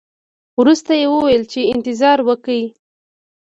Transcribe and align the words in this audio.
ورسته 0.59 0.91
یې 0.99 1.05
وویل 1.13 1.43
چې 1.51 1.69
انتظار 1.73 2.19
وکړئ. 2.27 2.63